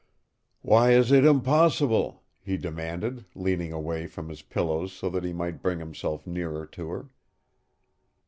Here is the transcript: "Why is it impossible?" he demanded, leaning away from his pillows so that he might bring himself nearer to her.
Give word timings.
"Why 0.63 0.93
is 0.93 1.11
it 1.11 1.23
impossible?" 1.25 2.23
he 2.43 2.57
demanded, 2.57 3.25
leaning 3.35 3.71
away 3.71 4.07
from 4.07 4.29
his 4.29 4.41
pillows 4.41 4.91
so 4.91 5.11
that 5.11 5.23
he 5.23 5.31
might 5.31 5.61
bring 5.61 5.77
himself 5.77 6.25
nearer 6.25 6.65
to 6.65 6.89
her. 6.89 7.09